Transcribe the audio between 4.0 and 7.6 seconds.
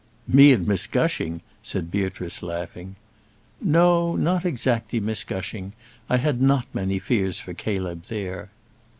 not exactly Miss Gushing. I had not many fears for